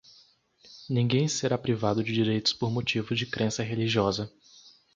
[0.89, 4.33] ninguém será privado de direitos por motivo de crença religiosa